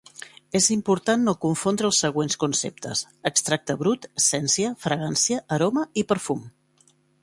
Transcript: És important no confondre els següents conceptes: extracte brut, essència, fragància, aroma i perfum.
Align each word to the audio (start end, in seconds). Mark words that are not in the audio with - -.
És 0.59 0.69
important 0.75 1.21
no 1.27 1.35
confondre 1.45 1.89
els 1.91 1.99
següents 2.05 2.39
conceptes: 2.45 3.05
extracte 3.33 3.79
brut, 3.85 4.11
essència, 4.23 4.75
fragància, 4.89 5.45
aroma 5.61 5.89
i 6.03 6.11
perfum. 6.13 6.47